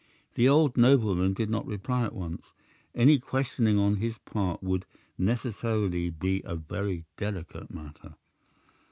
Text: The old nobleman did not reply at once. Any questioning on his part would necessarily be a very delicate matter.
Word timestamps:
The 0.33 0.49
old 0.49 0.77
nobleman 0.77 1.35
did 1.35 1.51
not 1.51 1.67
reply 1.67 2.05
at 2.05 2.15
once. 2.15 2.41
Any 2.95 3.19
questioning 3.19 3.77
on 3.77 3.97
his 3.97 4.17
part 4.17 4.63
would 4.63 4.87
necessarily 5.15 6.09
be 6.09 6.41
a 6.43 6.55
very 6.55 7.05
delicate 7.17 7.71
matter. 7.71 8.15